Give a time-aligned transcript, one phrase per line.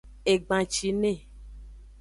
[0.31, 1.13] Egbancine.